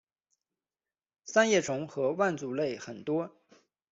[1.25, 3.29] 三叶虫和腕足类很多。